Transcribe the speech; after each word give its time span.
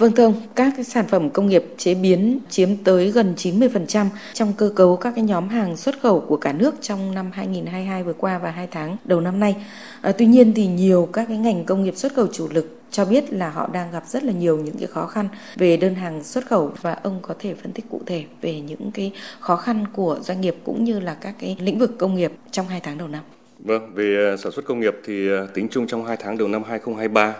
Vâng 0.00 0.12
thưa 0.12 0.24
ông, 0.24 0.34
các 0.54 0.72
cái 0.76 0.84
sản 0.84 1.06
phẩm 1.06 1.30
công 1.30 1.46
nghiệp 1.46 1.64
chế 1.76 1.94
biến 1.94 2.38
chiếm 2.50 2.76
tới 2.84 3.10
gần 3.10 3.34
90% 3.36 4.06
trong 4.34 4.52
cơ 4.56 4.72
cấu 4.76 4.96
các 4.96 5.12
cái 5.16 5.24
nhóm 5.24 5.48
hàng 5.48 5.76
xuất 5.76 6.00
khẩu 6.00 6.20
của 6.20 6.36
cả 6.36 6.52
nước 6.52 6.74
trong 6.80 7.14
năm 7.14 7.30
2022 7.32 8.02
vừa 8.02 8.12
qua 8.12 8.38
và 8.38 8.50
2 8.50 8.66
tháng 8.70 8.96
đầu 9.04 9.20
năm 9.20 9.40
nay. 9.40 9.56
À, 10.00 10.12
tuy 10.18 10.26
nhiên 10.26 10.52
thì 10.54 10.66
nhiều 10.66 11.08
các 11.12 11.24
cái 11.28 11.36
ngành 11.36 11.64
công 11.64 11.84
nghiệp 11.84 11.96
xuất 11.96 12.14
khẩu 12.14 12.26
chủ 12.26 12.48
lực 12.50 12.80
cho 12.90 13.04
biết 13.04 13.32
là 13.32 13.50
họ 13.50 13.68
đang 13.72 13.92
gặp 13.92 14.02
rất 14.06 14.24
là 14.24 14.32
nhiều 14.32 14.58
những 14.58 14.76
cái 14.78 14.86
khó 14.86 15.06
khăn 15.06 15.28
về 15.56 15.76
đơn 15.76 15.94
hàng 15.94 16.24
xuất 16.24 16.46
khẩu 16.46 16.72
và 16.82 16.92
ông 16.92 17.18
có 17.22 17.34
thể 17.38 17.54
phân 17.54 17.72
tích 17.72 17.84
cụ 17.90 18.00
thể 18.06 18.24
về 18.42 18.60
những 18.60 18.90
cái 18.94 19.12
khó 19.40 19.56
khăn 19.56 19.84
của 19.92 20.18
doanh 20.22 20.40
nghiệp 20.40 20.56
cũng 20.64 20.84
như 20.84 21.00
là 21.00 21.16
các 21.20 21.34
cái 21.40 21.56
lĩnh 21.60 21.78
vực 21.78 21.98
công 21.98 22.14
nghiệp 22.14 22.32
trong 22.50 22.68
hai 22.68 22.80
tháng 22.80 22.98
đầu 22.98 23.08
năm. 23.08 23.22
Vâng, 23.58 23.94
về 23.94 24.32
à, 24.32 24.36
sản 24.36 24.52
xuất 24.52 24.64
công 24.64 24.80
nghiệp 24.80 24.94
thì 25.04 25.28
à, 25.28 25.46
tính 25.54 25.68
chung 25.70 25.86
trong 25.86 26.04
2 26.04 26.16
tháng 26.16 26.38
đầu 26.38 26.48
năm 26.48 26.62
2023 26.68 27.34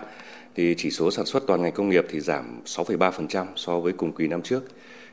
thì 0.55 0.75
chỉ 0.77 0.91
số 0.91 1.11
sản 1.11 1.25
xuất 1.25 1.43
toàn 1.47 1.61
ngành 1.61 1.71
công 1.71 1.89
nghiệp 1.89 2.05
thì 2.09 2.19
giảm 2.19 2.61
6,3% 2.65 3.45
so 3.55 3.79
với 3.79 3.93
cùng 3.93 4.11
kỳ 4.11 4.27
năm 4.27 4.41
trước. 4.41 4.63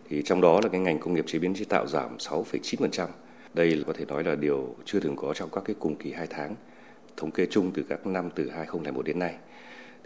Thì 0.09 0.23
trong 0.23 0.41
đó 0.41 0.61
là 0.62 0.69
cái 0.69 0.80
ngành 0.80 0.98
công 0.98 1.14
nghiệp 1.14 1.24
chế 1.28 1.38
biến 1.38 1.55
chế 1.55 1.64
tạo 1.64 1.87
giảm 1.87 2.16
6,9%. 2.16 3.06
Đây 3.55 3.84
có 3.87 3.92
thể 3.92 4.05
nói 4.05 4.24
là 4.24 4.34
điều 4.34 4.77
chưa 4.84 5.01
từng 5.01 5.16
có 5.16 5.34
trong 5.34 5.51
các 5.52 5.64
cái 5.64 5.77
cùng 5.78 5.97
kỳ 5.97 6.12
2 6.12 6.27
tháng 6.27 6.55
thống 7.16 7.30
kê 7.30 7.47
chung 7.51 7.70
từ 7.74 7.83
các 7.88 8.06
năm 8.06 8.30
từ 8.34 8.51
2001 8.51 9.02
đến 9.02 9.19
nay. 9.19 9.34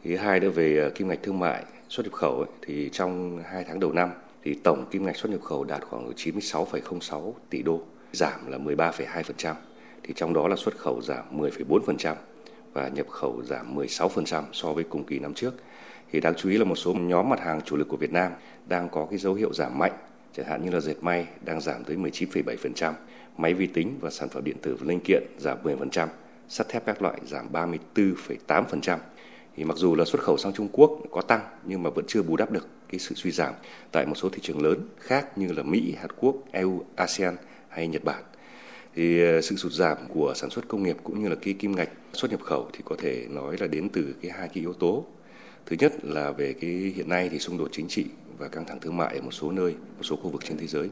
Thứ 0.04 0.16
hai 0.16 0.40
nữa 0.40 0.50
về 0.50 0.78
ờ, 0.78 0.90
kim 0.90 1.08
ngạch 1.08 1.22
thương 1.22 1.38
mại 1.38 1.64
xuất 1.88 2.06
nhập 2.06 2.12
khẩu 2.12 2.38
ấy, 2.38 2.48
thì 2.62 2.88
trong 2.92 3.42
2 3.44 3.64
tháng 3.64 3.80
đầu 3.80 3.92
năm 3.92 4.10
thì 4.42 4.54
tổng 4.54 4.86
kim 4.90 5.06
ngạch 5.06 5.16
xuất 5.16 5.32
nhập 5.32 5.42
khẩu 5.42 5.64
đạt 5.64 5.82
khoảng 5.82 6.12
96,06 6.16 7.32
tỷ 7.50 7.62
đô, 7.62 7.82
giảm 8.12 8.50
là 8.50 8.58
13,2%. 8.58 9.54
Thì 10.02 10.14
trong 10.16 10.34
đó 10.34 10.48
là 10.48 10.56
xuất 10.56 10.76
khẩu 10.78 11.00
giảm 11.02 11.40
10,4% 11.40 12.14
và 12.72 12.88
nhập 12.88 13.08
khẩu 13.08 13.42
giảm 13.44 13.76
16% 13.76 14.42
so 14.52 14.72
với 14.72 14.84
cùng 14.84 15.04
kỳ 15.04 15.18
năm 15.18 15.34
trước. 15.34 15.54
Thì 16.12 16.20
đáng 16.20 16.34
chú 16.36 16.50
ý 16.50 16.58
là 16.58 16.64
một 16.64 16.76
số 16.76 16.94
nhóm 16.94 17.28
mặt 17.28 17.40
hàng 17.40 17.60
chủ 17.60 17.76
lực 17.76 17.88
của 17.88 17.96
Việt 17.96 18.12
Nam 18.12 18.32
đang 18.66 18.88
có 18.88 19.06
cái 19.10 19.18
dấu 19.18 19.34
hiệu 19.34 19.52
giảm 19.52 19.78
mạnh, 19.78 19.92
chẳng 20.32 20.46
hạn 20.46 20.64
như 20.64 20.70
là 20.70 20.80
dệt 20.80 20.96
may 21.00 21.26
đang 21.44 21.60
giảm 21.60 21.84
tới 21.84 21.96
19,7%, 21.96 22.92
máy 23.36 23.54
vi 23.54 23.66
tính 23.66 23.98
và 24.00 24.10
sản 24.10 24.28
phẩm 24.28 24.44
điện 24.44 24.56
tử 24.62 24.76
và 24.80 24.86
linh 24.88 25.00
kiện 25.00 25.22
giảm 25.38 25.58
10%, 25.64 26.06
sắt 26.48 26.68
thép 26.68 26.86
các 26.86 27.02
loại 27.02 27.20
giảm 27.26 27.52
34,8%. 27.52 28.98
Thì 29.56 29.64
mặc 29.64 29.76
dù 29.76 29.94
là 29.94 30.04
xuất 30.04 30.22
khẩu 30.22 30.36
sang 30.36 30.52
Trung 30.52 30.68
Quốc 30.72 30.98
có 31.10 31.22
tăng 31.22 31.40
nhưng 31.64 31.82
mà 31.82 31.90
vẫn 31.90 32.04
chưa 32.08 32.22
bù 32.22 32.36
đắp 32.36 32.50
được 32.50 32.68
cái 32.88 32.98
sự 32.98 33.14
suy 33.14 33.30
giảm 33.30 33.54
tại 33.92 34.06
một 34.06 34.14
số 34.14 34.28
thị 34.28 34.38
trường 34.42 34.62
lớn 34.62 34.88
khác 34.98 35.38
như 35.38 35.52
là 35.52 35.62
Mỹ, 35.62 35.94
Hàn 36.00 36.10
Quốc, 36.16 36.36
EU, 36.52 36.84
ASEAN 36.96 37.36
hay 37.68 37.88
Nhật 37.88 38.04
Bản 38.04 38.22
thì 38.94 39.22
ờ, 39.24 39.40
sự 39.40 39.56
sụt 39.56 39.72
giảm 39.72 39.96
của 40.08 40.32
sản 40.36 40.50
xuất 40.50 40.68
công 40.68 40.82
nghiệp 40.82 40.96
cũng 41.04 41.22
như 41.22 41.28
là 41.28 41.34
cái 41.42 41.54
kim 41.54 41.76
ngạch 41.76 41.88
xuất 42.12 42.30
nhập 42.30 42.40
khẩu 42.40 42.68
thì 42.72 42.80
có 42.84 42.96
thể 42.98 43.26
nói 43.30 43.56
là 43.60 43.66
đến 43.66 43.88
từ 43.88 44.14
cái 44.22 44.30
hai 44.30 44.48
cái 44.48 44.60
yếu 44.60 44.72
tố. 44.72 45.06
Thứ 45.66 45.76
nhất 45.78 45.92
là 46.04 46.30
về 46.30 46.52
cái 46.52 46.70
hiện 46.70 47.08
nay 47.08 47.28
thì 47.32 47.38
xung 47.38 47.58
đột 47.58 47.68
chính 47.72 47.88
trị 47.88 48.06
và 48.38 48.48
căng 48.48 48.64
thẳng 48.64 48.80
thương 48.80 48.96
mại 48.96 49.14
ở 49.16 49.22
một 49.22 49.30
số 49.30 49.52
nơi 49.52 49.72
một 49.72 50.02
số 50.02 50.16
khu 50.16 50.30
vực 50.30 50.44
trên 50.44 50.58
thế 50.58 50.66
giới 50.66 50.88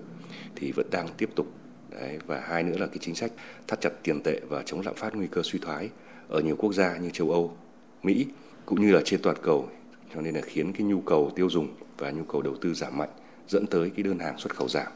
thì 0.56 0.72
vẫn 0.72 0.86
đang 0.90 1.08
tiếp 1.16 1.30
tục. 1.34 1.46
Đấy, 1.90 2.18
và 2.26 2.40
hai 2.40 2.62
nữa 2.62 2.76
là 2.78 2.86
cái 2.86 2.98
chính 3.00 3.14
sách 3.14 3.32
thắt 3.68 3.80
chặt 3.80 3.90
tiền 4.02 4.20
tệ 4.22 4.40
và 4.48 4.62
chống 4.66 4.82
lạm 4.84 4.94
phát 4.94 5.14
nguy 5.14 5.26
cơ 5.26 5.42
suy 5.44 5.58
thoái 5.58 5.90
ở 6.28 6.40
nhiều 6.40 6.56
quốc 6.56 6.72
gia 6.72 6.96
như 6.96 7.10
châu 7.10 7.30
Âu, 7.30 7.56
Mỹ 8.02 8.26
cũng 8.66 8.80
như 8.80 8.92
là 8.92 9.00
trên 9.04 9.22
toàn 9.22 9.36
cầu. 9.42 9.68
Cho 10.14 10.20
nên 10.20 10.34
là 10.34 10.40
khiến 10.40 10.72
cái 10.72 10.82
nhu 10.82 11.00
cầu 11.00 11.32
tiêu 11.36 11.50
dùng 11.50 11.68
và 11.98 12.10
nhu 12.10 12.24
cầu 12.24 12.42
đầu 12.42 12.56
tư 12.60 12.74
giảm 12.74 12.98
mạnh 12.98 13.10
dẫn 13.48 13.66
tới 13.66 13.90
cái 13.96 14.02
đơn 14.02 14.18
hàng 14.18 14.38
xuất 14.38 14.56
khẩu 14.56 14.68
giảm 14.68 14.92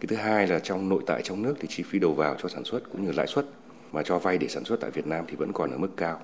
cái 0.00 0.06
thứ 0.08 0.16
hai 0.16 0.46
là 0.46 0.58
trong 0.58 0.88
nội 0.88 1.02
tại 1.06 1.22
trong 1.22 1.42
nước 1.42 1.54
thì 1.60 1.68
chi 1.70 1.82
phí 1.82 1.98
đầu 1.98 2.14
vào 2.14 2.36
cho 2.42 2.48
sản 2.48 2.64
xuất 2.64 2.80
cũng 2.92 3.06
như 3.06 3.12
lãi 3.12 3.26
suất 3.26 3.46
mà 3.92 4.02
cho 4.02 4.18
vay 4.18 4.38
để 4.38 4.48
sản 4.48 4.64
xuất 4.64 4.80
tại 4.80 4.90
Việt 4.90 5.06
Nam 5.06 5.24
thì 5.28 5.36
vẫn 5.36 5.52
còn 5.52 5.70
ở 5.70 5.78
mức 5.78 5.90
cao, 5.96 6.20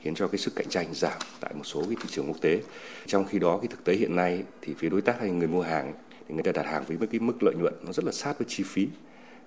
khiến 0.00 0.14
cho 0.14 0.28
cái 0.28 0.38
sức 0.38 0.56
cạnh 0.56 0.68
tranh 0.68 0.86
giảm 0.92 1.18
tại 1.40 1.54
một 1.54 1.64
số 1.64 1.82
cái 1.88 1.96
thị 2.00 2.08
trường 2.10 2.26
quốc 2.28 2.40
tế. 2.40 2.60
Trong 3.06 3.24
khi 3.24 3.38
đó, 3.38 3.58
cái 3.58 3.68
thực 3.68 3.84
tế 3.84 3.94
hiện 3.94 4.16
nay 4.16 4.44
thì 4.62 4.74
phía 4.78 4.88
đối 4.88 5.02
tác 5.02 5.20
hay 5.20 5.30
người 5.30 5.48
mua 5.48 5.62
hàng 5.62 5.92
thì 6.28 6.34
người 6.34 6.42
ta 6.42 6.52
đặt 6.52 6.66
hàng 6.66 6.84
với 6.88 7.06
cái 7.06 7.20
mức 7.20 7.42
lợi 7.42 7.54
nhuận 7.54 7.74
nó 7.86 7.92
rất 7.92 8.04
là 8.04 8.12
sát 8.12 8.38
với 8.38 8.46
chi 8.48 8.64
phí. 8.66 8.88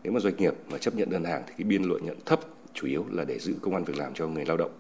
Nếu 0.04 0.14
mà 0.14 0.20
doanh 0.20 0.38
nghiệp 0.38 0.54
mà 0.72 0.78
chấp 0.78 0.96
nhận 0.96 1.10
đơn 1.10 1.24
hàng 1.24 1.44
thì 1.48 1.54
cái 1.58 1.66
biên 1.66 1.84
lợi 1.84 2.02
nhuận 2.02 2.18
thấp 2.26 2.40
chủ 2.74 2.88
yếu 2.88 3.06
là 3.12 3.24
để 3.24 3.40
giữ 3.40 3.54
công 3.62 3.74
an 3.74 3.84
việc 3.84 3.98
làm 3.98 4.14
cho 4.14 4.28
người 4.28 4.46
lao 4.46 4.58
động. 4.58 4.72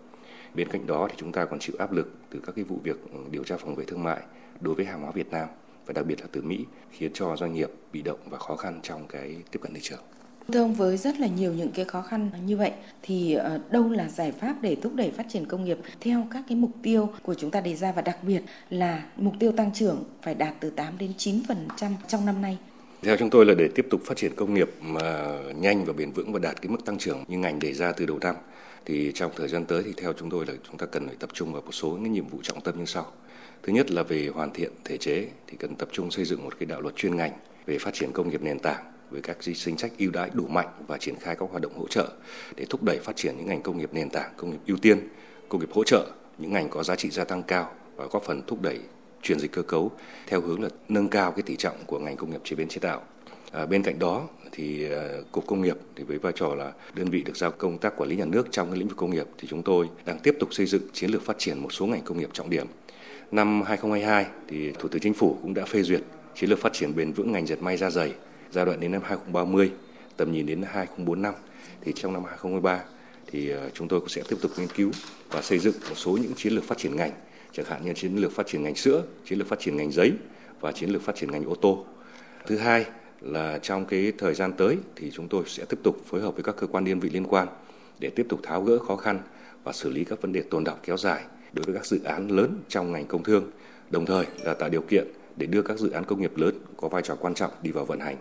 Bên 0.53 0.67
cạnh 0.67 0.87
đó 0.87 1.07
thì 1.09 1.15
chúng 1.17 1.31
ta 1.31 1.45
còn 1.45 1.59
chịu 1.59 1.75
áp 1.79 1.91
lực 1.91 2.11
từ 2.29 2.39
các 2.45 2.55
cái 2.55 2.65
vụ 2.65 2.79
việc 2.83 2.97
ừ, 3.11 3.19
điều 3.31 3.43
tra 3.43 3.57
phòng 3.57 3.75
vệ 3.75 3.85
thương 3.85 4.03
mại 4.03 4.21
đối 4.61 4.75
với 4.75 4.85
hàng 4.85 5.01
hóa 5.01 5.11
Việt 5.11 5.31
Nam 5.31 5.47
và 5.87 5.93
đặc 5.93 6.05
biệt 6.05 6.21
là 6.21 6.27
từ 6.31 6.41
Mỹ 6.41 6.65
khiến 6.91 7.11
cho 7.13 7.35
doanh 7.35 7.53
nghiệp 7.53 7.69
bị 7.93 8.01
động 8.01 8.19
và 8.29 8.37
khó 8.37 8.55
khăn 8.55 8.79
trong 8.83 9.07
cái 9.07 9.35
tiếp 9.51 9.59
cận 9.61 9.73
thị 9.73 9.79
trường. 9.83 9.99
Thưa 10.53 10.61
ông, 10.61 10.73
với 10.73 10.97
rất 10.97 11.19
là 11.19 11.27
nhiều 11.27 11.53
những 11.53 11.71
cái 11.71 11.85
khó 11.85 12.01
khăn 12.01 12.29
như 12.45 12.57
vậy 12.57 12.71
thì 13.03 13.33
ờ, 13.33 13.59
đâu 13.71 13.89
là 13.89 14.07
giải 14.09 14.31
pháp 14.31 14.55
để 14.61 14.75
thúc 14.81 14.95
đẩy 14.95 15.11
phát 15.11 15.25
triển 15.29 15.45
công 15.45 15.65
nghiệp 15.65 15.77
theo 16.01 16.27
các 16.31 16.43
cái 16.49 16.57
mục 16.57 16.71
tiêu 16.83 17.09
của 17.23 17.33
chúng 17.33 17.51
ta 17.51 17.61
đề 17.61 17.75
ra 17.75 17.91
và 17.91 18.01
đặc 18.01 18.17
biệt 18.23 18.41
là 18.69 19.03
mục 19.15 19.33
tiêu 19.39 19.51
tăng 19.51 19.73
trưởng 19.73 20.03
phải 20.21 20.35
đạt 20.35 20.53
từ 20.59 20.69
8 20.69 20.97
đến 20.97 21.11
9% 21.17 21.41
trong 22.07 22.25
năm 22.25 22.41
nay? 22.41 22.57
Theo 23.01 23.17
chúng 23.17 23.29
tôi 23.29 23.45
là 23.45 23.53
để 23.53 23.69
tiếp 23.75 23.87
tục 23.89 24.01
phát 24.05 24.17
triển 24.17 24.35
công 24.35 24.53
nghiệp 24.53 24.69
mà 24.81 25.27
nhanh 25.55 25.85
và 25.85 25.93
bền 25.93 26.11
vững 26.11 26.33
và 26.33 26.39
đạt 26.39 26.61
cái 26.61 26.69
mức 26.69 26.85
tăng 26.85 26.97
trưởng 26.97 27.23
như 27.27 27.37
ngành 27.37 27.59
đề 27.59 27.73
ra 27.73 27.91
từ 27.91 28.05
đầu 28.05 28.17
năm 28.21 28.35
thì 28.85 29.11
trong 29.15 29.31
thời 29.35 29.47
gian 29.47 29.65
tới 29.65 29.83
thì 29.85 29.93
theo 29.97 30.13
chúng 30.13 30.29
tôi 30.29 30.45
là 30.45 30.53
chúng 30.67 30.77
ta 30.77 30.85
cần 30.85 31.07
phải 31.07 31.15
tập 31.19 31.29
trung 31.33 31.53
vào 31.53 31.61
một 31.61 31.71
số 31.71 31.89
những 31.89 32.13
nhiệm 32.13 32.27
vụ 32.27 32.39
trọng 32.43 32.61
tâm 32.61 32.79
như 32.79 32.85
sau. 32.85 33.11
Thứ 33.63 33.73
nhất 33.73 33.91
là 33.91 34.03
về 34.03 34.29
hoàn 34.33 34.51
thiện 34.53 34.71
thể 34.85 34.97
chế 34.97 35.27
thì 35.47 35.57
cần 35.59 35.75
tập 35.75 35.89
trung 35.91 36.11
xây 36.11 36.25
dựng 36.25 36.43
một 36.43 36.59
cái 36.59 36.65
đạo 36.65 36.81
luật 36.81 36.95
chuyên 36.95 37.15
ngành 37.15 37.31
về 37.65 37.77
phát 37.79 37.93
triển 37.93 38.11
công 38.13 38.29
nghiệp 38.29 38.41
nền 38.41 38.59
tảng 38.59 38.91
với 39.11 39.21
các 39.21 39.37
chính 39.39 39.77
sách 39.77 39.91
ưu 39.97 40.11
đãi 40.11 40.29
đủ 40.33 40.47
mạnh 40.47 40.67
và 40.87 40.97
triển 40.97 41.15
khai 41.15 41.35
các 41.39 41.49
hoạt 41.49 41.61
động 41.61 41.77
hỗ 41.77 41.87
trợ 41.87 42.09
để 42.55 42.65
thúc 42.69 42.83
đẩy 42.83 42.99
phát 42.99 43.15
triển 43.15 43.35
những 43.37 43.47
ngành 43.47 43.61
công 43.61 43.77
nghiệp 43.77 43.89
nền 43.93 44.09
tảng, 44.09 44.33
công 44.37 44.51
nghiệp 44.51 44.59
ưu 44.67 44.77
tiên, 44.77 44.99
công 45.49 45.61
nghiệp 45.61 45.71
hỗ 45.71 45.83
trợ, 45.83 46.05
những 46.37 46.53
ngành 46.53 46.69
có 46.69 46.83
giá 46.83 46.95
trị 46.95 47.09
gia 47.09 47.23
tăng 47.23 47.43
cao 47.43 47.71
và 47.95 48.05
góp 48.05 48.23
phần 48.23 48.41
thúc 48.47 48.61
đẩy 48.61 48.79
chuyển 49.21 49.39
dịch 49.39 49.51
cơ 49.51 49.61
cấu 49.61 49.91
theo 50.27 50.41
hướng 50.41 50.63
là 50.63 50.69
nâng 50.89 51.07
cao 51.07 51.31
cái 51.31 51.43
tỷ 51.43 51.55
trọng 51.55 51.75
của 51.85 51.99
ngành 51.99 52.15
công 52.17 52.31
nghiệp 52.31 52.41
chế 52.43 52.55
biến 52.55 52.67
chế 52.67 52.79
tạo. 52.79 53.01
À, 53.51 53.65
bên 53.65 53.83
cạnh 53.83 53.99
đó 53.99 54.27
thì 54.51 54.91
à, 54.91 55.01
cục 55.31 55.47
công 55.47 55.61
nghiệp 55.61 55.77
thì 55.95 56.03
với 56.03 56.17
vai 56.17 56.33
trò 56.35 56.55
là 56.55 56.71
đơn 56.93 57.09
vị 57.09 57.23
được 57.23 57.37
giao 57.37 57.51
công 57.51 57.77
tác 57.77 57.97
quản 57.97 58.09
lý 58.09 58.15
nhà 58.15 58.25
nước 58.25 58.47
trong 58.51 58.69
cái 58.69 58.79
lĩnh 58.79 58.87
vực 58.87 58.97
công 58.97 59.11
nghiệp 59.11 59.27
thì 59.37 59.47
chúng 59.47 59.63
tôi 59.63 59.89
đang 60.05 60.19
tiếp 60.19 60.35
tục 60.39 60.53
xây 60.53 60.65
dựng 60.65 60.81
chiến 60.93 61.09
lược 61.09 61.21
phát 61.21 61.37
triển 61.37 61.59
một 61.59 61.73
số 61.73 61.85
ngành 61.85 62.01
công 62.01 62.19
nghiệp 62.19 62.29
trọng 62.33 62.49
điểm 62.49 62.67
Năm 63.31 63.61
2022 63.61 64.25
thì 64.47 64.71
Thủ 64.71 64.89
tướng 64.89 65.01
Chính 65.01 65.13
phủ 65.13 65.37
cũng 65.41 65.53
đã 65.53 65.65
phê 65.65 65.81
duyệt 65.83 66.01
chiến 66.35 66.49
lược 66.49 66.59
phát 66.59 66.73
triển 66.73 66.95
bền 66.95 67.11
vững 67.11 67.31
ngành 67.31 67.47
dệt 67.47 67.61
may 67.61 67.77
da 67.77 67.89
dày 67.89 68.13
giai 68.51 68.65
đoạn 68.65 68.79
đến 68.79 68.91
năm 68.91 69.01
2030, 69.05 69.71
tầm 70.17 70.31
nhìn 70.31 70.45
đến 70.45 70.61
2045. 70.61 71.33
Thì 71.81 71.93
trong 71.95 72.13
năm 72.13 72.23
2023 72.23 72.83
thì 73.27 73.49
ờ, 73.49 73.69
chúng 73.73 73.87
tôi 73.87 73.99
cũng 73.99 74.09
sẽ 74.09 74.21
tiếp 74.29 74.35
tục 74.41 74.51
nghiên 74.57 74.67
cứu 74.67 74.91
và 75.29 75.41
xây 75.41 75.59
dựng 75.59 75.73
một 75.89 75.95
số 75.95 76.11
những 76.11 76.33
chiến 76.35 76.53
lược 76.53 76.63
phát 76.63 76.77
triển 76.77 76.95
ngành, 76.95 77.11
chẳng 77.51 77.65
hạn 77.65 77.85
như 77.85 77.93
chiến 77.93 78.15
lược 78.15 78.31
phát 78.31 78.47
triển 78.47 78.63
ngành 78.63 78.75
sữa, 78.75 79.03
chiến 79.25 79.39
lược 79.39 79.47
phát 79.47 79.59
triển 79.59 79.77
ngành 79.77 79.91
giấy 79.91 80.11
và 80.59 80.71
chiến 80.71 80.89
lược 80.89 81.01
phát 81.01 81.15
triển 81.15 81.31
ngành 81.31 81.45
ô 81.45 81.55
tô. 81.55 81.85
Thứ 82.47 82.57
hai 82.57 82.85
là 83.21 83.59
trong 83.61 83.85
cái 83.85 84.11
thời 84.17 84.33
gian 84.33 84.53
tới 84.53 84.77
thì 84.95 85.11
chúng 85.11 85.27
tôi 85.27 85.43
sẽ 85.47 85.65
tiếp 85.69 85.79
tục 85.83 86.01
phối 86.05 86.21
hợp 86.21 86.35
với 86.35 86.43
các 86.43 86.55
cơ 86.55 86.67
quan 86.67 86.85
đơn 86.85 86.99
vị 86.99 87.09
liên 87.09 87.25
quan 87.25 87.47
để 87.99 88.09
tiếp 88.09 88.25
tục 88.29 88.39
tháo 88.43 88.61
gỡ 88.61 88.77
khó 88.77 88.95
khăn 88.95 89.19
và 89.63 89.73
xử 89.73 89.89
lý 89.89 90.03
các 90.03 90.21
vấn 90.21 90.33
đề 90.33 90.41
tồn 90.41 90.63
đọng 90.63 90.77
kéo 90.83 90.97
dài 90.97 91.23
đối 91.57 91.65
với 91.65 91.75
các 91.75 91.85
dự 91.85 92.03
án 92.03 92.27
lớn 92.27 92.61
trong 92.69 92.91
ngành 92.91 93.05
công 93.05 93.23
thương, 93.23 93.51
đồng 93.89 94.05
thời 94.05 94.25
là 94.43 94.53
tạo 94.53 94.69
điều 94.69 94.81
kiện 94.81 95.07
để 95.37 95.45
đưa 95.45 95.61
các 95.61 95.79
dự 95.79 95.89
án 95.89 96.05
công 96.05 96.21
nghiệp 96.21 96.37
lớn 96.37 96.55
có 96.77 96.87
vai 96.87 97.01
trò 97.01 97.15
quan 97.15 97.33
trọng 97.33 97.51
đi 97.61 97.71
vào 97.71 97.85
vận 97.85 97.99
hành. 97.99 98.15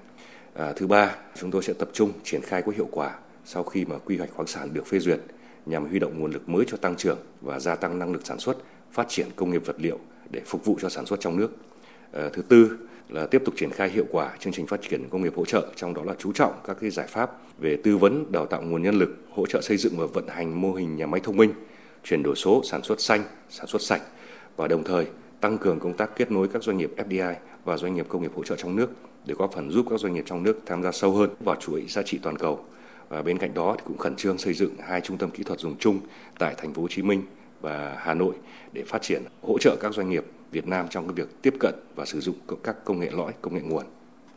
À, 0.55 0.73
thứ 0.77 0.87
ba, 0.87 1.17
chúng 1.35 1.51
tôi 1.51 1.63
sẽ 1.63 1.73
tập 1.73 1.89
trung 1.93 2.13
triển 2.25 2.41
khai 2.43 2.63
có 2.63 2.73
hiệu 2.77 2.89
quả 2.91 3.19
sau 3.45 3.63
khi 3.63 3.85
mà 3.85 3.99
quy 3.99 4.17
hoạch 4.17 4.31
khoáng 4.31 4.47
sản 4.47 4.69
được 4.73 4.87
phê 4.87 4.99
duyệt 4.99 5.21
nhằm 5.67 5.89
huy 5.89 5.99
động 5.99 6.21
nguồn 6.21 6.33
lực 6.33 6.49
mới 6.49 6.65
cho 6.69 6.77
tăng 6.77 6.97
trưởng 6.97 7.19
và 7.41 7.61
gia 7.61 7.75
tăng 7.75 7.99
năng 7.99 8.13
lực 8.13 8.27
sản 8.27 8.39
xuất, 8.39 8.57
phát 8.93 9.09
triển 9.09 9.27
công 9.37 9.51
nghiệp 9.51 9.67
vật 9.67 9.77
liệu 9.79 9.99
để 10.31 10.43
phục 10.47 10.65
vụ 10.65 10.79
cho 10.81 10.89
sản 10.89 11.07
xuất 11.07 11.21
trong 11.21 11.37
nước. 11.37 11.51
À, 12.13 12.29
thứ 12.33 12.43
tư 12.43 12.79
là 13.09 13.27
tiếp 13.27 13.43
tục 13.45 13.55
triển 13.57 13.71
khai 13.71 13.91
hiệu 13.91 14.05
quả 14.11 14.37
chương 14.41 14.53
trình 14.53 14.67
phát 14.67 14.81
triển 14.83 15.09
công 15.11 15.23
nghiệp 15.23 15.33
hỗ 15.37 15.45
trợ, 15.45 15.67
trong 15.77 15.95
đó 15.95 16.03
là 16.05 16.15
chú 16.19 16.33
trọng 16.33 16.53
các 16.65 16.77
cái 16.81 16.91
giải 16.91 17.07
pháp 17.07 17.31
về 17.59 17.77
tư 17.85 17.97
vấn, 17.97 18.33
đào 18.33 18.47
tạo 18.47 18.63
nguồn 18.63 18.83
nhân 18.83 18.99
lực, 18.99 19.17
hỗ 19.31 19.47
trợ 19.47 19.61
xây 19.61 19.77
dựng 19.77 19.97
và 19.97 20.07
vận 20.07 20.29
hành 20.29 20.61
mô 20.61 20.73
hình 20.73 20.97
nhà 20.97 21.07
máy 21.07 21.21
thông 21.25 21.37
minh, 21.37 21.53
chuyển 22.09 22.23
đổi 22.23 22.37
số, 22.37 22.63
sản 22.65 22.83
xuất 22.83 23.01
xanh, 23.01 23.25
sản 23.49 23.67
xuất 23.67 23.83
sạch 23.83 24.03
và 24.57 24.69
đồng 24.69 24.85
thời 24.85 25.07
tăng 25.41 25.59
cường 25.59 25.81
công 25.81 25.97
tác 25.97 26.17
kết 26.17 26.31
nối 26.33 26.49
các 26.49 26.63
doanh 26.63 26.79
nghiệp 26.79 26.91
FDI 26.97 27.35
và 27.65 27.77
doanh 27.77 27.95
nghiệp 27.95 28.07
công 28.09 28.23
nghiệp 28.23 28.31
hỗ 28.37 28.45
trợ 28.45 28.57
trong 28.57 28.77
nước 28.77 28.91
để 29.25 29.35
góp 29.39 29.53
phần 29.53 29.71
giúp 29.71 29.87
các 29.91 30.01
doanh 30.01 30.15
nghiệp 30.15 30.25
trong 30.27 30.43
nước 30.43 30.61
tham 30.67 30.83
gia 30.83 30.93
sâu 30.93 31.13
hơn 31.13 31.31
vào 31.41 31.57
chuỗi 31.57 31.85
giá 31.89 32.03
trị 32.03 32.19
toàn 32.23 32.37
cầu. 32.37 32.65
Và 33.09 33.23
bên 33.23 33.39
cạnh 33.39 33.55
đó 33.55 33.75
thì 33.79 33.85
cũng 33.87 33.99
khẩn 33.99 34.17
trương 34.17 34.39
xây 34.39 34.55
dựng 34.55 34.75
hai 34.79 35.01
trung 35.01 35.19
tâm 35.19 35.31
kỹ 35.31 35.43
thuật 35.43 35.61
dùng 35.61 35.77
chung 35.79 36.01
tại 36.39 36.55
thành 36.59 36.75
phố 36.75 36.83
Hồ 36.83 36.89
Chí 36.89 37.03
Minh 37.03 37.23
và 37.61 37.97
Hà 37.99 38.15
Nội 38.15 38.35
để 38.73 38.83
phát 38.87 39.03
triển 39.03 39.23
hỗ 39.43 39.59
trợ 39.59 39.77
các 39.81 39.95
doanh 39.95 40.11
nghiệp 40.11 40.25
Việt 40.51 40.67
Nam 40.67 40.87
trong 40.91 41.07
cái 41.07 41.15
việc 41.15 41.43
tiếp 41.43 41.55
cận 41.61 41.75
và 41.95 42.05
sử 42.05 42.21
dụng 42.21 42.37
các 42.63 42.85
công 42.85 43.01
nghệ 43.01 43.11
lõi, 43.13 43.33
công 43.43 43.55
nghệ 43.55 43.61
nguồn. 43.61 43.85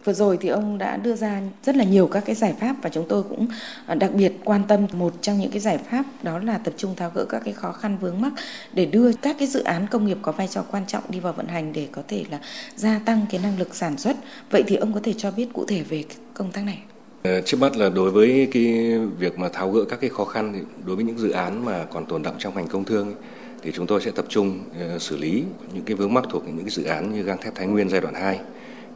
Vừa 0.06 0.14
rồi 0.14 0.38
thì 0.42 0.50
ông 0.50 0.78
đã 0.78 0.98
đưa 0.98 1.16
ra 1.16 1.42
rất 1.64 1.76
là 1.76 1.84
nhiều 1.84 2.08
các 2.08 2.24
cái 2.26 2.36
giải 2.36 2.54
pháp 2.60 2.76
và 2.82 2.90
chúng 2.90 3.06
tôi 3.10 3.24
cũng 3.24 3.48
à, 3.86 3.96
đặc 3.96 4.12
biệt 4.14 4.34
quan 4.44 4.62
tâm 4.68 4.88
một 4.94 5.14
trong 5.22 5.40
những 5.40 5.52
cái 5.52 5.60
giải 5.60 5.78
pháp 5.78 6.04
đó 6.24 6.40
là 6.40 6.58
tập 6.58 6.74
trung 6.78 6.96
tháo 6.96 7.12
gỡ 7.16 7.26
các 7.26 7.42
cái 7.46 7.54
khó 7.54 7.72
khăn 7.72 7.98
vướng 8.02 8.22
mắc 8.22 8.34
để 8.74 8.86
đưa 8.86 9.12
các 9.14 9.36
cái 9.40 9.48
dự 9.48 9.64
án 9.64 9.88
công 9.88 10.06
nghiệp 10.06 10.18
có 10.22 10.32
vai 10.32 10.48
trò 10.48 10.64
quan 10.72 10.86
trọng 10.88 11.04
đi 11.10 11.20
vào 11.20 11.34
vận 11.34 11.48
hành 11.48 11.74
để 11.74 11.88
có 11.92 12.02
thể 12.08 12.26
là 12.32 12.40
gia 12.76 13.00
tăng 13.06 13.26
cái 13.30 13.42
năng 13.44 13.60
lực 13.60 13.76
sản 13.76 13.98
xuất. 13.98 14.18
Vậy 14.52 14.64
thì 14.68 14.76
ông 14.76 14.94
có 14.94 15.00
thể 15.04 15.14
cho 15.18 15.32
biết 15.32 15.48
cụ 15.54 15.66
thể 15.66 15.84
về 15.84 16.04
công 16.34 16.52
tác 16.52 16.64
này? 16.66 16.80
Ờ, 17.24 17.42
trước 17.42 17.58
mắt 17.60 17.78
là 17.78 17.90
đối 17.90 18.12
với 18.12 18.48
cái 18.52 18.98
việc 19.20 19.40
mà 19.40 19.50
tháo 19.50 19.72
gỡ 19.72 19.86
các 19.90 20.00
cái 20.02 20.10
khó 20.10 20.26
khăn 20.26 20.54
thì 20.56 20.60
đối 20.86 20.96
với 20.96 21.06
những 21.06 21.18
dự 21.18 21.30
án 21.30 21.66
mà 21.66 21.86
còn 21.94 22.06
tồn 22.06 22.24
động 22.24 22.36
trong 22.38 22.56
ngành 22.56 22.68
công 22.68 22.86
thương 22.86 23.14
thì 23.62 23.72
chúng 23.72 23.88
tôi 23.88 24.02
sẽ 24.02 24.12
tập 24.12 24.26
trung 24.30 24.60
ờ, 24.80 25.00
xử 25.00 25.18
lý 25.18 25.44
những 25.74 25.84
cái 25.84 25.96
vướng 25.96 26.14
mắc 26.14 26.24
thuộc 26.30 26.44
những 26.48 26.66
cái 26.66 26.70
dự 26.70 26.84
án 26.84 27.14
như 27.14 27.22
gang 27.22 27.38
thép 27.42 27.56
Thái 27.56 27.68
Nguyên 27.68 27.90
giai 27.90 28.02
đoạn 28.02 28.14
2, 28.14 28.40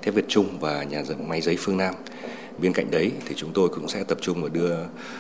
thép 0.04 0.14
Việt 0.14 0.26
Trung 0.28 0.58
và 0.60 0.84
nhà 0.84 1.04
máy 1.28 1.42
giấy 1.42 1.58
Phương 1.60 1.78
Nam. 1.78 1.94
Bên 2.58 2.74
cạnh 2.74 2.92
đấy 2.92 3.12
thì 3.26 3.36
chúng 3.36 3.52
tôi 3.54 3.70
cũng 3.70 3.88
sẽ 3.88 4.04
tập 4.04 4.18
trung 4.22 4.42
vào 4.42 4.50
đưa 4.50 4.76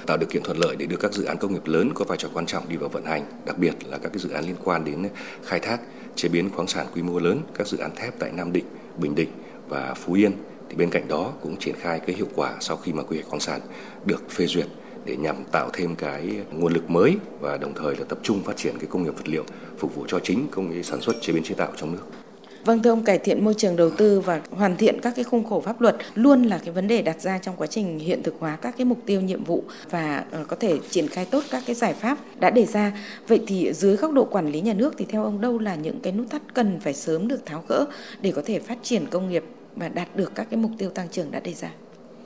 tạo 0.07 0.17
điều 0.17 0.29
kiện 0.29 0.43
thuận 0.43 0.57
lợi 0.57 0.75
để 0.75 0.85
đưa 0.85 0.97
các 0.97 1.13
dự 1.13 1.23
án 1.23 1.37
công 1.37 1.53
nghiệp 1.53 1.65
lớn 1.65 1.91
có 1.95 2.05
vai 2.05 2.17
trò 2.17 2.29
quan 2.33 2.45
trọng 2.45 2.69
đi 2.69 2.75
vào 2.77 2.89
vận 2.89 3.05
hành, 3.05 3.25
đặc 3.45 3.57
biệt 3.57 3.73
là 3.85 3.97
các 3.97 4.09
cái 4.09 4.19
dự 4.19 4.29
án 4.29 4.45
liên 4.45 4.55
quan 4.63 4.85
đến 4.85 5.07
khai 5.43 5.59
thác, 5.59 5.79
chế 6.15 6.29
biến 6.29 6.49
khoáng 6.49 6.67
sản 6.67 6.87
quy 6.95 7.01
mô 7.01 7.19
lớn, 7.19 7.41
các 7.53 7.67
dự 7.67 7.77
án 7.77 7.95
thép 7.95 8.19
tại 8.19 8.31
Nam 8.31 8.53
Định, 8.53 8.65
Bình 8.97 9.15
Định 9.15 9.29
và 9.69 9.93
Phú 9.93 10.13
Yên. 10.13 10.31
Thì 10.69 10.75
bên 10.75 10.89
cạnh 10.89 11.07
đó 11.07 11.33
cũng 11.41 11.57
triển 11.57 11.75
khai 11.79 11.99
cái 11.99 12.15
hiệu 12.15 12.27
quả 12.35 12.55
sau 12.59 12.77
khi 12.77 12.93
mà 12.93 13.03
quy 13.03 13.17
hoạch 13.17 13.29
khoáng 13.29 13.39
sản 13.39 13.61
được 14.05 14.29
phê 14.29 14.45
duyệt 14.45 14.67
để 15.05 15.15
nhằm 15.15 15.35
tạo 15.51 15.69
thêm 15.73 15.95
cái 15.95 16.29
nguồn 16.51 16.73
lực 16.73 16.89
mới 16.89 17.17
và 17.39 17.57
đồng 17.57 17.73
thời 17.73 17.95
là 17.95 18.03
tập 18.09 18.19
trung 18.23 18.43
phát 18.43 18.57
triển 18.57 18.77
cái 18.79 18.87
công 18.89 19.03
nghiệp 19.03 19.15
vật 19.15 19.27
liệu 19.27 19.43
phục 19.77 19.95
vụ 19.95 20.05
cho 20.07 20.19
chính 20.19 20.47
công 20.51 20.69
nghiệp 20.69 20.83
sản 20.83 21.01
xuất 21.01 21.15
chế 21.21 21.33
biến 21.33 21.43
chế 21.43 21.55
tạo 21.55 21.71
trong 21.75 21.91
nước. 21.91 22.22
Vâng 22.65 22.83
thưa 22.83 22.89
ông, 22.89 23.03
cải 23.03 23.19
thiện 23.19 23.45
môi 23.45 23.53
trường 23.53 23.75
đầu 23.75 23.89
tư 23.89 24.19
và 24.19 24.41
hoàn 24.49 24.77
thiện 24.77 25.01
các 25.01 25.13
cái 25.15 25.23
khung 25.23 25.43
khổ 25.43 25.61
pháp 25.61 25.81
luật 25.81 25.95
luôn 26.15 26.43
là 26.43 26.57
cái 26.57 26.73
vấn 26.73 26.87
đề 26.87 27.01
đặt 27.01 27.21
ra 27.21 27.37
trong 27.37 27.55
quá 27.57 27.67
trình 27.67 27.99
hiện 27.99 28.23
thực 28.23 28.35
hóa 28.39 28.57
các 28.61 28.75
cái 28.77 28.85
mục 28.85 28.99
tiêu 29.05 29.21
nhiệm 29.21 29.43
vụ 29.43 29.63
và 29.89 30.25
ờ, 30.31 30.45
có 30.47 30.55
thể 30.55 30.79
triển 30.89 31.07
khai 31.07 31.25
tốt 31.25 31.43
các 31.51 31.63
cái 31.65 31.75
giải 31.75 31.93
pháp 31.93 32.17
đã 32.39 32.49
đề 32.49 32.65
ra. 32.65 32.97
Vậy 33.27 33.41
thì 33.47 33.73
dưới 33.73 33.95
góc 33.95 34.11
độ 34.11 34.25
quản 34.25 34.51
lý 34.51 34.61
nhà 34.61 34.73
nước 34.73 34.93
thì 34.97 35.05
theo 35.09 35.23
ông 35.23 35.41
đâu 35.41 35.59
là 35.59 35.75
những 35.75 35.99
cái 36.03 36.13
nút 36.13 36.29
thắt 36.29 36.41
cần 36.53 36.79
phải 36.79 36.93
sớm 36.93 37.27
được 37.27 37.45
tháo 37.45 37.63
gỡ 37.67 37.85
để 38.21 38.31
có 38.31 38.41
thể 38.45 38.59
phát 38.59 38.77
triển 38.83 39.05
công 39.11 39.29
nghiệp 39.29 39.43
và 39.75 39.89
đạt 39.89 40.15
được 40.15 40.31
các 40.35 40.47
cái 40.49 40.59
mục 40.59 40.71
tiêu 40.77 40.89
tăng 40.89 41.09
trưởng 41.09 41.31
đã 41.31 41.39
đề 41.39 41.53
ra? 41.53 41.71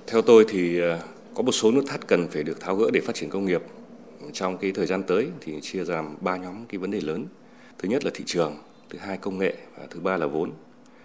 Theo 0.07 0.21
tôi 0.21 0.45
thì 0.49 0.79
ờ, 0.79 0.99
có 1.33 1.43
một 1.43 1.51
số 1.51 1.71
nút 1.71 1.83
thắt 1.87 2.07
cần 2.07 2.27
phải 2.27 2.43
được 2.43 2.61
tháo 2.61 2.75
gỡ 2.75 2.89
để 2.93 3.01
phát 3.01 3.15
triển 3.15 3.29
công 3.29 3.45
nghiệp 3.45 3.61
trong 4.33 4.57
cái 4.57 4.71
thời 4.71 4.85
gian 4.85 5.03
tới 5.03 5.27
thì 5.41 5.53
chia 5.61 5.83
ra 5.83 6.03
ba 6.21 6.37
nhóm 6.37 6.65
cái 6.69 6.79
vấn 6.79 6.91
đề 6.91 7.01
lớn. 7.01 7.25
Thứ 7.79 7.89
nhất 7.89 8.05
là 8.05 8.11
thị 8.13 8.23
trường, 8.27 8.55
thứ 8.89 8.99
hai 8.99 9.17
công 9.17 9.37
nghệ 9.37 9.53
và 9.77 9.87
thứ 9.89 9.99
ba 9.99 10.17
là 10.17 10.27
vốn. 10.27 10.51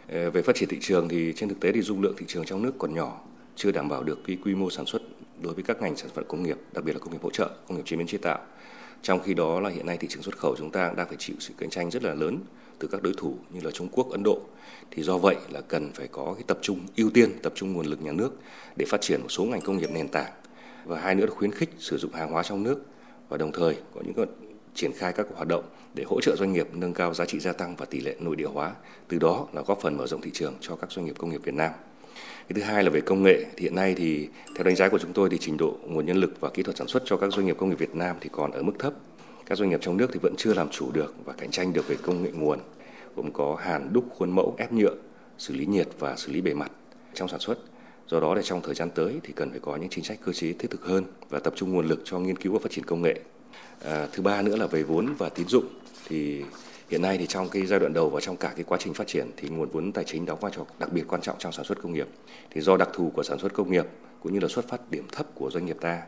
Ờ, 0.09 0.31
về 0.31 0.43
phát 0.43 0.57
triển 0.57 0.69
thị 0.69 0.79
trường 0.81 1.09
thì 1.09 1.33
trên 1.37 1.49
thực 1.49 1.61
tế 1.61 1.73
thì 1.73 1.83
dung 1.83 2.03
lượng 2.03 2.15
thị 2.17 2.25
trường 2.29 2.45
trong 2.45 2.63
nước 2.63 2.73
còn 2.79 2.95
nhỏ, 2.95 3.21
chưa 3.57 3.73
đảm 3.73 3.89
bảo 3.89 4.03
được 4.03 4.19
cái 4.27 4.39
quy 4.45 4.55
mô 4.55 4.71
sản 4.71 4.87
xuất 4.87 5.03
đối 5.43 5.55
với 5.55 5.65
các 5.65 5.83
ngành 5.83 5.97
sản 5.97 6.11
phẩm 6.15 6.25
công 6.29 6.43
nghiệp, 6.43 6.57
đặc 6.73 6.85
biệt 6.85 6.93
là 6.93 6.99
công 6.99 7.13
nghiệp 7.13 7.23
hỗ 7.23 7.31
trợ, 7.31 7.51
công 7.69 7.77
nghiệp 7.77 7.83
chế 7.87 7.97
biến 7.97 8.07
chế 8.07 8.19
tạo. 8.19 8.39
Trong 9.03 9.21
khi 9.21 9.35
đó 9.35 9.61
là 9.61 9.71
hiện 9.71 9.87
nay 9.87 9.97
thị 9.97 10.09
trường 10.11 10.23
xuất 10.23 10.39
khẩu 10.39 10.57
chúng 10.59 10.71
ta 10.71 10.93
đang 10.97 11.09
phải 11.09 11.17
chịu 11.19 11.37
sự 11.39 11.55
cạnh 11.59 11.71
tranh 11.71 11.91
rất 11.91 12.03
là 12.03 12.15
lớn 12.15 12.39
từ 12.79 12.89
các 12.89 13.03
đối 13.03 13.13
thủ 13.17 13.37
như 13.51 13.61
là 13.61 13.71
Trung 13.71 13.89
Quốc, 13.93 14.11
Ấn 14.11 14.23
Độ. 14.23 14.41
Thì 14.91 15.03
do 15.03 15.19
vậy 15.19 15.37
là 15.51 15.61
cần 15.61 15.93
phải 15.93 16.09
có 16.09 16.35
cái 16.35 16.45
tập 16.47 16.59
trung 16.63 16.81
ưu 16.97 17.11
tiên, 17.11 17.31
tập 17.43 17.53
trung 17.57 17.73
nguồn 17.73 17.87
lực 17.87 18.03
nhà 18.03 18.13
nước 18.13 18.33
để 18.77 18.87
phát 18.89 19.01
triển 19.01 19.21
một 19.23 19.29
số 19.29 19.45
ngành 19.45 19.61
công 19.61 19.79
nghiệp 19.79 19.91
nền 19.93 20.09
tảng 20.09 20.33
và 20.85 21.01
hai 21.01 21.15
nữa 21.15 21.27
là 21.27 21.35
khuyến 21.35 21.53
khích 21.53 21.71
sử 21.79 21.99
dụng 21.99 22.13
hàng 22.13 22.31
hóa 22.33 22.43
trong 22.43 22.63
nước 22.63 22.83
và 23.29 23.37
đồng 23.37 23.53
thời 23.53 23.77
có 23.95 24.01
những 24.05 24.27
triển 24.75 24.93
khai 24.93 25.13
các 25.13 25.27
hoạt 25.35 25.49
động 25.49 25.65
để 25.95 26.05
hỗ 26.07 26.21
trợ 26.21 26.37
doanh 26.37 26.53
nghiệp 26.53 26.69
nâng 26.73 26.95
cao 26.95 27.15
giá 27.15 27.25
trị 27.27 27.41
gia 27.41 27.53
tăng 27.53 27.77
và 27.77 27.87
tỷ 27.87 28.01
lệ 28.01 28.17
nội 28.21 28.37
địa 28.37 28.47
hóa, 28.47 28.75
từ 29.09 29.19
đó 29.19 29.47
là 29.53 29.63
góp 29.63 29.81
phần 29.81 29.97
mở 29.97 30.07
rộng 30.07 30.21
thị 30.21 30.31
trường 30.35 30.55
cho 30.61 30.77
các 30.77 30.93
doanh 30.93 31.07
nghiệp 31.07 31.15
công 31.19 31.31
nghiệp 31.31 31.41
Việt 31.45 31.55
Nam. 31.55 31.71
Cái 32.49 32.55
thứ 32.55 32.63
hai 32.63 32.85
là 32.85 32.91
về 32.91 33.01
công 33.01 33.23
nghệ. 33.23 33.45
Thì 33.57 33.63
hiện 33.63 33.75
nay 33.75 33.95
thì 33.95 34.29
theo 34.57 34.65
đánh 34.65 34.77
giá 34.77 34.89
của 34.89 34.99
chúng 34.99 35.13
tôi 35.13 35.31
thì 35.31 35.39
trình 35.41 35.57
độ 35.57 35.77
nguồn 35.87 36.07
nhân 36.07 36.17
lực 36.17 36.41
và 36.41 36.51
kỹ 36.55 36.63
thuật 36.63 36.77
sản 36.77 36.87
xuất 36.87 37.03
cho 37.07 37.17
các 37.17 37.33
doanh 37.33 37.47
nghiệp 37.47 37.57
công 37.59 37.71
nghiệp 37.71 37.79
Việt 37.79 37.95
Nam 37.95 38.17
thì 38.21 38.31
còn 38.33 38.51
ở 38.51 38.63
mức 38.63 38.73
thấp. 38.79 38.93
Các 39.47 39.59
doanh 39.59 39.71
nghiệp 39.71 39.81
trong 39.83 39.97
nước 39.97 40.11
thì 40.13 40.19
vẫn 40.23 40.35
chưa 40.37 40.55
làm 40.55 40.69
chủ 40.69 40.91
được 40.93 41.15
và 41.25 41.33
cạnh 41.33 41.51
tranh 41.51 41.73
được 41.73 41.89
về 41.89 41.97
công 42.03 42.23
nghệ 42.23 42.31
nguồn, 42.35 42.59
gồm 43.17 43.33
có 43.33 43.57
hàn 43.61 43.93
đúc 43.93 44.05
khuôn 44.11 44.31
mẫu 44.31 44.55
ép 44.59 44.73
nhựa, 44.73 44.95
xử 45.39 45.55
lý 45.55 45.67
nhiệt 45.67 45.89
và 45.99 46.17
xử 46.17 46.33
lý 46.33 46.41
bề 46.41 46.55
mặt 46.55 46.73
trong 47.15 47.29
sản 47.29 47.41
xuất. 47.41 47.59
Do 48.07 48.21
đó 48.21 48.35
để 48.35 48.43
trong 48.43 48.63
thời 48.63 48.75
gian 48.75 48.91
tới 48.91 49.21
thì 49.23 49.33
cần 49.37 49.51
phải 49.51 49.61
có 49.61 49.77
những 49.77 49.89
chính 49.91 50.05
sách 50.05 50.19
cơ 50.25 50.33
chế 50.33 50.53
thiết 50.53 50.71
thực 50.71 50.85
hơn 50.85 51.05
và 51.31 51.39
tập 51.39 51.53
trung 51.57 51.73
nguồn 51.73 51.87
lực 51.87 52.01
cho 52.05 52.19
nghiên 52.19 52.37
cứu 52.37 52.53
và 52.53 52.59
phát 52.63 52.71
triển 52.71 52.85
công 52.85 53.03
nghệ 53.03 53.21
À, 53.85 54.07
thứ 54.13 54.23
ba 54.23 54.43
nữa 54.43 54.57
là 54.57 54.67
về 54.67 54.83
vốn 54.83 55.15
và 55.19 55.29
tín 55.29 55.49
dụng. 55.49 55.65
Thì 56.09 56.43
hiện 56.89 57.03
nay 57.03 57.19
thì 57.19 57.27
trong 57.27 57.49
cái 57.49 57.67
giai 57.67 57.81
đoạn 57.81 57.93
đầu 57.93 58.11
và 58.11 58.21
trong 58.21 58.37
cả 58.37 58.53
cái 58.57 58.65
quá 58.65 58.79
trình 58.81 58.95
phát 58.95 59.07
triển 59.07 59.31
thì 59.37 59.49
nguồn 59.49 59.69
vốn 59.69 59.93
tài 59.93 60.05
chính 60.05 60.27
đóng 60.27 60.39
vai 60.41 60.53
trò 60.55 60.63
đặc 60.79 60.93
biệt 60.93 61.05
quan 61.09 61.21
trọng 61.21 61.37
trong 61.39 61.53
sản 61.53 61.65
xuất 61.65 61.83
công 61.83 61.93
nghiệp. 61.93 62.09
Thì 62.51 62.61
do 62.61 62.77
đặc 62.77 62.89
thù 62.93 63.13
của 63.15 63.23
sản 63.23 63.39
xuất 63.39 63.55
công 63.55 63.71
nghiệp 63.73 63.87
cũng 64.23 64.33
như 64.33 64.41
là 64.41 64.49
xuất 64.49 64.69
phát 64.69 64.81
điểm 64.91 65.05
thấp 65.13 65.27
của 65.35 65.51
doanh 65.51 65.67
nghiệp 65.67 65.77
ta 65.81 66.03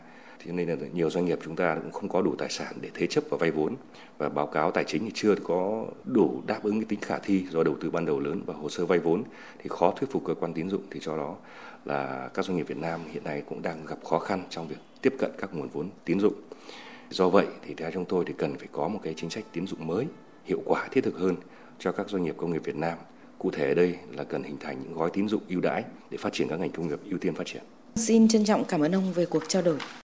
thế 0.45 0.53
nên 0.53 0.69
là 0.69 0.77
nhiều 0.95 1.11
doanh 1.11 1.25
nghiệp 1.25 1.39
chúng 1.45 1.57
ta 1.57 1.79
cũng 1.83 1.93
không 1.93 2.09
có 2.09 2.23
đủ 2.23 2.35
tài 2.39 2.51
sản 2.51 2.75
để 2.81 2.91
thế 2.95 3.07
chấp 3.07 3.25
và 3.31 3.37
vay 3.37 3.51
vốn. 3.51 3.77
Và 4.19 4.29
báo 4.29 4.47
cáo 4.47 4.71
tài 4.71 4.85
chính 4.85 5.05
thì 5.05 5.11
chưa 5.15 5.35
có 5.45 5.87
đủ 6.05 6.43
đáp 6.47 6.63
ứng 6.63 6.81
cái 6.81 6.87
tính 6.89 7.01
khả 7.01 7.19
thi 7.19 7.47
do 7.51 7.63
đầu 7.63 7.77
tư 7.81 7.91
ban 7.91 8.07
đầu 8.07 8.21
lớn 8.21 8.43
và 8.47 8.55
hồ 8.55 8.69
sơ 8.69 8.87
vay 8.87 8.99
vốn 8.99 9.23
thì 9.59 9.69
khó 9.69 9.91
thuyết 9.97 10.11
phục 10.11 10.25
cơ 10.25 10.35
quan 10.35 10.55
tín 10.55 10.71
dụng. 10.71 10.83
Thì 10.91 11.01
cho 11.03 11.17
đó 11.17 11.37
là 11.85 12.31
các 12.35 12.45
doanh 12.45 12.57
nghiệp 12.57 12.69
Việt 12.69 12.79
Nam 12.79 13.01
hiện 13.13 13.25
nay 13.25 13.43
cũng 13.49 13.63
đang 13.63 13.87
gặp 13.87 14.05
khó 14.05 14.19
khăn 14.19 14.43
trong 14.51 14.69
việc 14.69 14.77
tiếp 15.03 15.15
cận 15.19 15.31
các 15.39 15.55
nguồn 15.55 15.69
vốn 15.69 15.89
tín 16.05 16.21
dụng. 16.21 16.35
Do 17.15 17.29
vậy 17.29 17.47
thì 17.67 17.75
theo 17.75 17.91
chúng 17.91 18.05
tôi 18.05 18.25
thì 18.27 18.35
cần 18.39 18.57
phải 18.59 18.69
có 18.73 18.89
một 18.89 19.01
cái 19.03 19.15
chính 19.17 19.31
sách 19.31 19.45
tín 19.53 19.67
dụng 19.67 19.87
mới, 19.87 20.07
hiệu 20.45 20.63
quả, 20.65 20.89
thiết 20.91 21.05
thực 21.05 21.19
hơn 21.19 21.37
cho 21.79 21.93
các 21.93 22.09
doanh 22.09 22.23
nghiệp 22.23 22.35
công 22.37 22.53
nghiệp 22.53 22.63
Việt 22.65 22.77
Nam. 22.77 22.99
Cụ 23.39 23.51
thể 23.51 23.69
ở 23.69 23.75
đây 23.75 23.97
là 24.13 24.25
cần 24.25 24.43
hình 24.43 24.57
thành 24.61 24.83
những 24.83 24.95
gói 24.95 25.11
tín 25.13 25.29
dụng 25.29 25.43
ưu 25.49 25.61
đãi 25.61 25.85
để 26.11 26.19
phát 26.19 26.33
triển 26.33 26.49
các 26.49 26.61
ngành 26.61 26.71
công 26.71 26.89
nghiệp 26.89 26.99
ưu 27.11 27.19
tiên 27.19 27.35
phát 27.35 27.47
triển. 27.47 27.63
Xin 27.97 28.29
trân 28.29 28.45
trọng 28.45 28.65
cảm 28.65 28.81
ơn 28.81 28.95
ông 28.95 29.13
về 29.13 29.27
cuộc 29.27 29.43
trao 29.49 29.63
đổi. 29.63 29.79